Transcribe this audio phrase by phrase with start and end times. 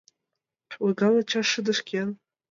[0.85, 2.09] Ойган ача шыдешкен...